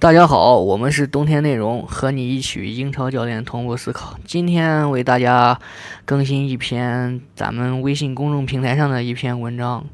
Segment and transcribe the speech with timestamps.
[0.00, 4.16] 大家好，我们是冬天内容，和你一起英超教练同步思考。
[4.24, 5.58] 今天为大家
[6.04, 9.84] 更新一篇咱们微信公众平台上的一篇文章，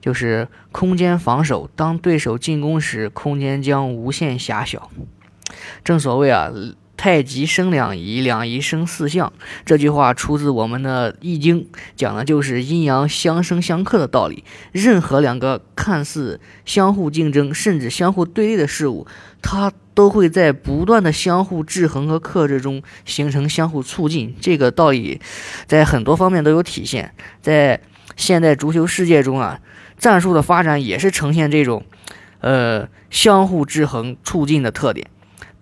[0.00, 4.88] 就是空间防守，当对手进攻时，空间将无限狭小。
[5.82, 6.52] 正所谓啊。
[7.04, 9.30] 太极生两仪，两仪生四象。
[9.66, 11.60] 这句话出自我们的《易经》，
[11.94, 14.42] 讲的就是阴阳相生相克的道理。
[14.72, 19.06] 任何两个看似相互竞争，甚至相互对立的事物，
[19.42, 24.34] 它都会在不断的相互制衡和克制中形成相互促进。
[24.40, 25.20] 这个道理
[25.66, 27.12] 在很多方面都有体现。
[27.42, 27.82] 在
[28.16, 29.60] 现代足球世界中啊，
[29.98, 31.84] 战术的发展也是呈现这种，
[32.40, 35.06] 呃，相互制衡、促进的特点。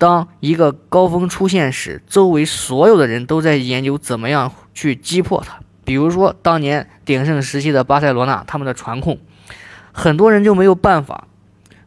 [0.02, 5.60] 当一个高峰出现时，周围所有的人都在研究怎么样去击破它。
[5.84, 9.20] 比如说，当年鼎盛时期的巴塞罗那，他们的传控，
[9.92, 11.28] 很多人就没有办法，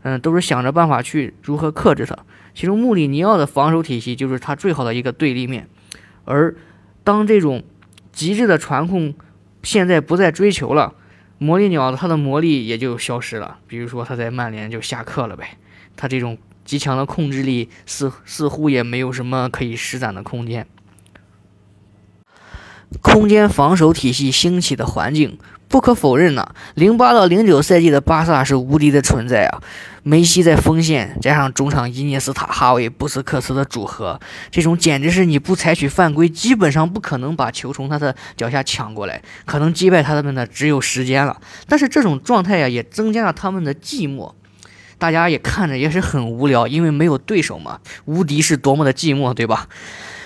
[0.03, 2.17] 嗯，都是想着办法去如何克制它。
[2.53, 5.67] 其中，穆里尼奥的防守体系就是他最好的一个对立面。
[6.23, 6.55] 而
[7.03, 7.65] 当这种
[8.13, 9.13] 极致的传控
[9.61, 10.93] 现在不再追求了，
[11.37, 13.57] 魔力鸟它的魔力也就消失了。
[13.67, 15.57] 比如说，他在曼联就下课了呗，
[15.97, 16.37] 他这种。
[16.65, 20.67] 极强的控制力，似似乎也没有什么可以施展的空间。
[23.01, 26.53] 空间防守体系兴起的环境，不可否认呐。
[26.75, 29.61] 零八到零九赛季的巴萨是无敌的存在啊！
[30.03, 34.19] 梅西在锋线，加上中场伊涅斯塔、哈维、布斯克茨的组合，
[34.51, 39.21] 这种简直是你不采取犯规，基本上不可能把球从他的脚下抢过来。
[39.45, 41.41] 可能击败他们的只有时间了。
[41.67, 44.31] 但是这种状态呀，也增加了他们的寂寞。
[45.05, 47.79] 大家也看着也是很无聊，因为没有对手嘛。
[48.05, 49.69] 无敌是多么的寂寞，对吧？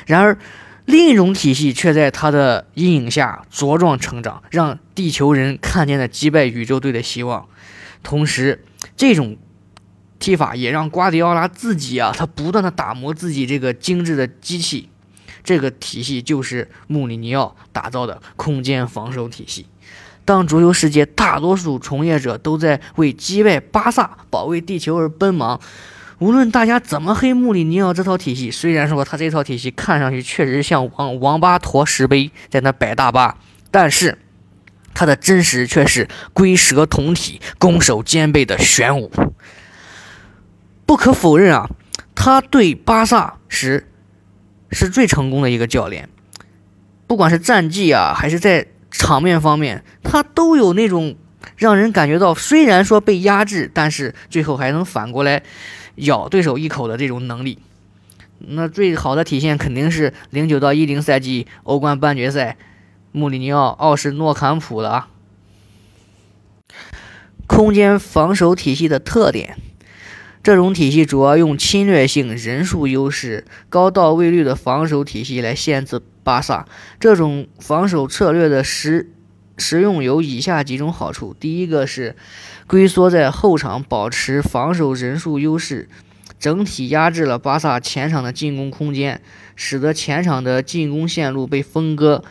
[0.05, 0.38] 然而，
[0.85, 7.45] 另一种体系却在他的阴影下茁壮成长，让地球人看见了击败宇宙队的希望。
[8.03, 8.63] 同时，
[8.95, 9.35] 这种
[10.17, 14.88] 踢法也让瓜迪奥拉自己啊，他不断的打磨自己这个精致的机器。
[15.44, 19.66] 这个体系就是穆里尼奥打造的空间防守体系。
[20.29, 25.59] 当足球世界大多数从业者都在为击败巴萨、保卫地球而奔忙，
[26.19, 33.39] 无论大家怎么黑穆里尼奥这套体系，虽然说他这套体系看上去确实像王王八驮石碑在那摆大巴，
[33.72, 34.19] 但是
[34.94, 39.12] 他的真实却是龟蛇同体、攻守兼备的玄武。
[40.85, 41.72] 不可否认啊，
[42.13, 43.88] 他对巴萨时
[44.69, 46.07] 是最成功的一个教练，
[47.07, 48.68] 不管是战绩啊，还是在。
[48.91, 51.16] 场面方面，他都有那种
[51.57, 55.44] 让人感觉到，虽然说被压制，但是最后还能反过来
[55.95, 57.59] 咬对手一口的这种能力。
[58.39, 62.57] 那最好的体现肯定是零九到一零赛季欧冠半决赛，
[63.11, 65.06] 穆里尼奥傲视诺坎普的
[67.47, 69.57] 空间防守体系的特点。
[70.41, 76.67] 这种体系主要用侵略性、人数优势、高到位率的防守体系来限制巴萨。
[77.00, 79.12] 这种防守策略的实
[79.57, 82.16] 实用有以下几种好处：第一个是
[82.67, 85.89] 龟缩在后场，保持防守人数优势，
[86.39, 89.23] 整体压制了巴萨前场的进攻空间，
[89.56, 92.23] 使得前场的进攻线路被分割；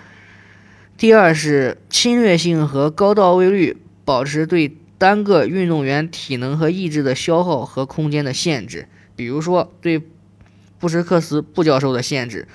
[0.97, 4.77] 第二是侵略性和高到位率，保持对。
[5.01, 10.03] 单个运动员体能和意志的消耗和空间的限制，比如说对
[10.81, 12.49] 布什克斯布教授的限制，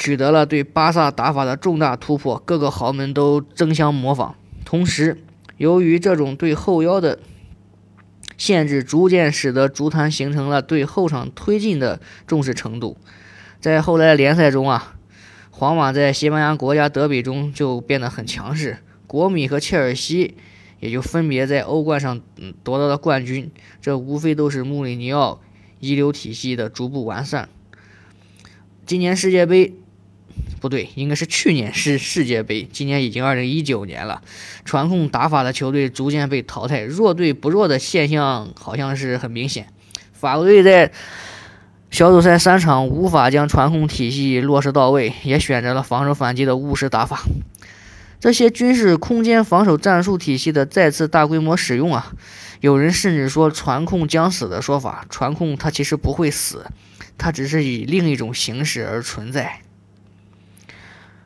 [0.00, 4.34] 取得了对巴萨打法的重大突破，各个豪门都争相模仿。
[4.64, 5.22] 同时，
[5.58, 7.18] 由于这种对后腰的
[8.38, 12.96] 限制，逐渐使得足坛形成了对后场推进的重视程度。
[13.60, 14.96] 在后来联赛中啊，
[15.50, 20.38] 皇马在西班牙国家德比中就变得很强势，国米和切尔西。
[20.78, 22.22] 也就分别在欧冠上
[22.64, 23.50] 夺得了冠军，
[23.82, 25.42] 这无非都是穆里尼奥
[25.78, 27.50] 遗留体系的逐步完善。
[28.86, 29.74] 今年世界杯
[30.60, 34.22] 不对，应该是去年是世界杯，今年已经二零一九年了。
[34.64, 39.68] 传控打法的球队逐渐被淘汰，弱队不弱的现象好像是很明显。
[40.12, 40.92] 法国队在
[41.90, 47.22] 小组赛三场无法将传控体系落实到位，也选择了防守反击的务实打法。
[48.20, 52.12] 这些均是空间防守战术体系的再次大规模使用啊！
[52.60, 56.66] 有人甚至说“传控将死”的说法，传控它其实不会死，
[57.16, 59.62] 它只是以另一种形式而存在。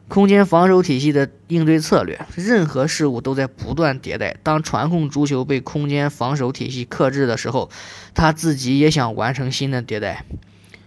[0.09, 4.37] 空间防守体系的应对策略，任何事物都在不断迭代。
[4.43, 7.71] 当传控足球被空间防守体系克制的时候，
[8.15, 10.25] 他自己也想完成新的迭代。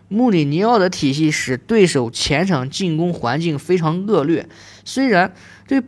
[0.07, 4.47] 穆里尼奥的体系使对手前场进攻环境非常恶劣，
[4.85, 5.33] 虽然
[5.67, 5.83] 对。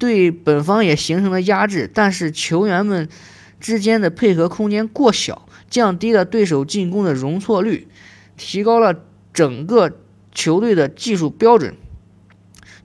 [0.00, 3.06] 对本方也形成了压制，但是球员们
[3.60, 7.86] 之间的配合空间过小，降低了对手进攻的容错率，
[8.38, 9.04] 提高了
[9.34, 9.98] 整个
[10.32, 11.74] 球队的技术标准。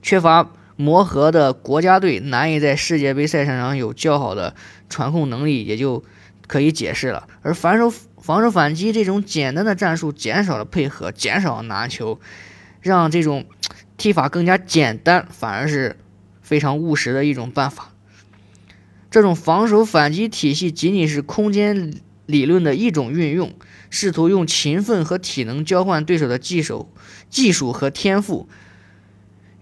[0.06, 4.54] 缺乏磨合的国家队难以在世界杯赛场上有较好的
[4.88, 6.04] 传控能力，也就
[6.46, 7.26] 可以解释了。
[7.42, 12.20] 而反手防守反击这种简单的战术，减少了配合，减少了拿球，
[12.80, 13.46] 让这种
[13.96, 15.96] 踢法更加简单，反而是
[16.40, 17.92] 非常务实的一种办法。
[19.10, 21.92] 这种防守反击体系仅仅是空间
[22.26, 23.52] 理论的一种运用，
[23.90, 26.92] 试图用勤奋和体能交换对手的技术、
[27.28, 28.48] 技术和天赋。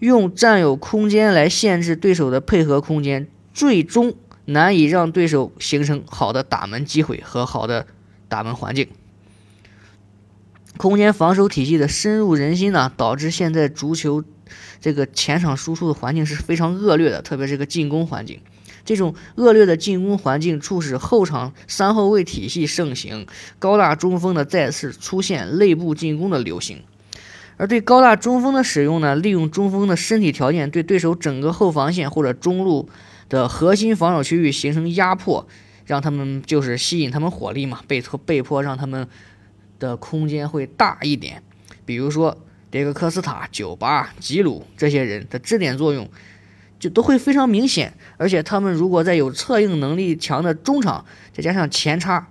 [0.04, 4.14] 用占有空间来限制对手的配合空间，最终
[4.44, 7.86] 难以让对手形成好的打门机会和好的
[8.28, 8.88] 打门环境。
[10.76, 14.22] 空间防守体系的深入人心呢，导致现在足球
[14.78, 18.40] 这个前场输出的环境是非常恶劣的，特别是个进攻环境。
[18.84, 23.26] 这种恶劣的进攻环境促使后场三后卫体系盛行，
[23.58, 26.82] 高大中锋的再次出现内部进攻的流行。
[27.56, 32.88] 而对高大中锋的使用呢，利用中锋的身体条件，对对手整个后防线或者中路
[33.28, 35.46] 的核心防守区域形成压迫，
[35.86, 39.06] 让他们就是吸引他们火力嘛，被迫被迫让他们
[39.78, 41.42] 的空间会大一点。
[41.86, 42.36] 比如说
[42.72, 46.08] 迭戈科斯塔、酒吧、吉鲁这些人的支点作用
[46.80, 52.26] 就都会非常明显，而且他们如果在有策应能力强的中场，再加上前插，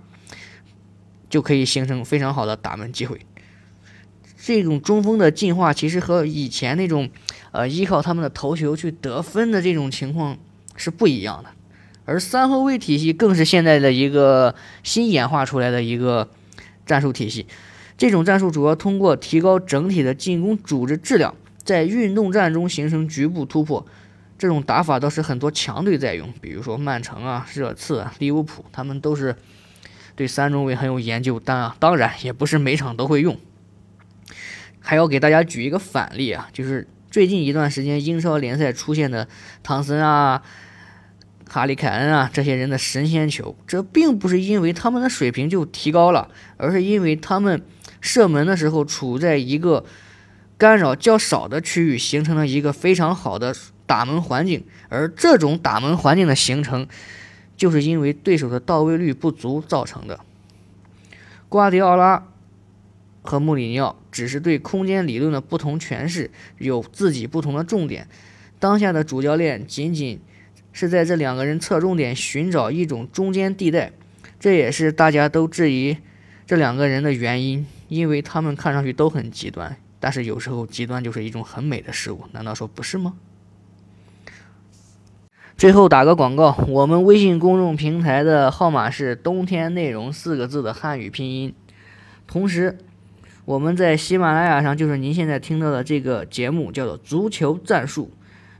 [1.30, 3.20] 就可以形成非常好的打门机会。
[4.46, 7.08] 这种中锋的进化其实和以前那种，
[7.50, 10.36] 呃，依靠他们的头球去得分的这种情况
[10.76, 11.48] 是不一样的，
[12.04, 16.28] 而三后卫体系更是现在的一个新演化出来的一个
[16.84, 17.46] 战术体系。
[17.96, 23.86] 这种战术主要通过提高整体的进攻组织质量，在运动战中形成局部突破。
[24.36, 29.36] 这种打法倒是很多强队在用，比如说曼城啊、热刺啊、利物浦，他们都是
[30.14, 33.38] 对三中卫很有研究，但啊，当然也不是每场都会用。
[34.86, 39.26] 还要给大家举一个反例啊，就是最近一段时间英超联赛出现的
[39.62, 40.42] 唐森啊、
[41.48, 46.28] 哈里凯恩啊这些人的神仙球，这并不是因为他们的水平就提高了，
[46.58, 47.62] 而是因为他们
[48.02, 49.86] 射门的时候处在一个
[50.58, 54.62] 干扰较少的区域，形成了一个非常好的打门环境。
[54.90, 56.86] 而这种打门环境的形成，
[57.56, 60.20] 就是因为对手的到位率不足造成的。
[61.48, 62.26] 瓜迪奥拉。
[63.24, 68.06] 和穆里尼奥只是对空间理论的不同诠释，有自己不同的重点。
[68.58, 70.20] 当下的主教练仅仅
[70.72, 73.92] 是在这两个人侧重点寻找一种中间地带，
[74.38, 75.96] 这也是大家都质疑
[76.46, 79.74] 这两个人的原因，因为他们看上去都很极端。
[79.98, 83.14] 但是有时候极端就是一种很美的事物，难道说不是吗？
[85.56, 91.54] 最后打个广告，我们微信公众平台的号码是“冬天内容”四个字的汉语拼音，
[92.26, 92.76] 同时。
[93.46, 98.10] 我们在喜马拉雅上，就是您现在听到的这个节目，叫做《足球战术》，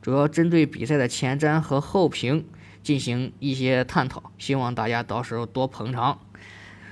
[0.05, 2.45] 主要针对比赛的前瞻和后评
[2.83, 6.19] 进行一些探讨，希望大家到时候多捧场。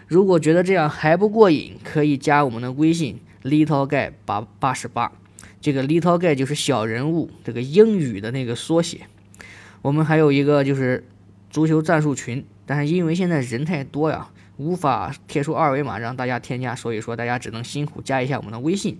[0.07, 5.13] 如果觉得这样还不过瘾，可以加我们的微信 “little guy 八八十八”，
[5.61, 9.01] 这个 “little guy” 就是小人物，这个英语的那个缩写。
[9.83, 11.07] 我们还有一个就是
[11.51, 14.31] 足球战术群，但是因为现在人太多呀。
[14.57, 18.99] 无法贴出二维码让大家添加，所以说大家只能辛苦加一下我们的微信，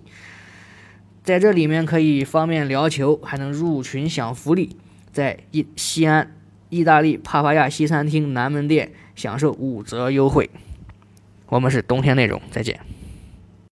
[1.23, 4.75] 在这里面可以方便聊球，还能入群享福利，
[5.11, 6.35] 在意西安
[6.69, 10.49] 意大利帕帕亚西餐厅南门店享受五折优惠。
[11.47, 12.79] 我们是冬天内容，再见。